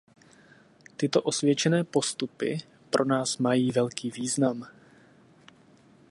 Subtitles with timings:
[0.97, 2.57] Tyto osvědčené postupy
[2.89, 4.67] pro nás mají velký význam.